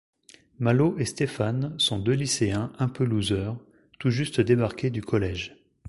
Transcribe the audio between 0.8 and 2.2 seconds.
et Stéphane sont deux